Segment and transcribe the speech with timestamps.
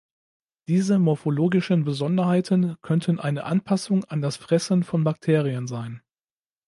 [0.67, 6.01] Diese morphologischen Besonderheiten könnten eine Anpassung an das Fressen von Bakterien sein.